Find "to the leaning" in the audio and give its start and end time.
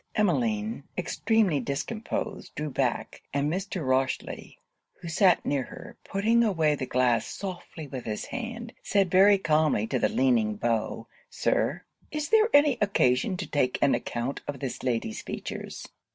9.85-10.55